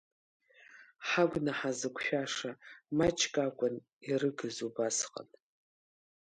Ҳагәнаҳа 1.07 1.71
зықәшәаша, 1.77 2.51
маҷк 2.97 3.35
акәын 3.45 3.75
ирыгыз 4.09 4.57
убасҟан… 4.67 5.29